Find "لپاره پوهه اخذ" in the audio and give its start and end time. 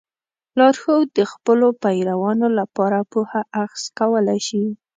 2.59-3.83